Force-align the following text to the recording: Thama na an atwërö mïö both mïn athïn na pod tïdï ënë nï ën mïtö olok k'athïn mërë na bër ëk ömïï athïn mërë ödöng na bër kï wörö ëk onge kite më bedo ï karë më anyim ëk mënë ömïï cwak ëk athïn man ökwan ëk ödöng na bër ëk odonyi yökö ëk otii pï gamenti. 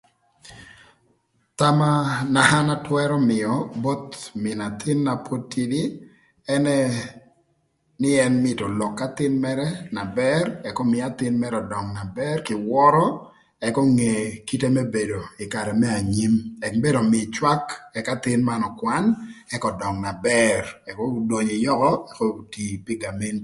Thama 1.57 1.91
na 2.33 2.41
an 2.59 2.67
atwërö 2.75 3.17
mïö 3.29 3.51
both 3.83 4.15
mïn 4.43 4.59
athïn 4.67 4.99
na 5.05 5.13
pod 5.25 5.41
tïdï 5.51 5.81
ënë 6.53 6.77
nï 8.01 8.09
ën 8.25 8.33
mïtö 8.43 8.63
olok 8.69 8.93
k'athïn 8.99 9.33
mërë 9.43 9.67
na 9.95 10.03
bër 10.19 10.43
ëk 10.67 10.77
ömïï 10.83 11.05
athïn 11.09 11.35
mërë 11.41 11.57
ödöng 11.63 11.87
na 11.97 12.03
bër 12.17 12.37
kï 12.47 12.55
wörö 12.69 13.05
ëk 13.67 13.75
onge 13.83 14.11
kite 14.47 14.67
më 14.75 14.83
bedo 14.95 15.19
ï 15.43 15.45
karë 15.53 15.73
më 15.81 15.87
anyim 16.01 16.33
ëk 16.65 16.73
mënë 16.81 16.99
ömïï 17.03 17.31
cwak 17.35 17.65
ëk 17.99 18.07
athïn 18.15 18.41
man 18.47 18.61
ökwan 18.69 19.05
ëk 19.55 19.61
ödöng 19.71 19.97
na 20.05 20.11
bër 20.27 20.61
ëk 20.89 20.97
odonyi 21.05 21.55
yökö 21.65 21.91
ëk 22.13 22.19
otii 22.27 22.73
pï 22.85 22.93
gamenti. 23.03 23.39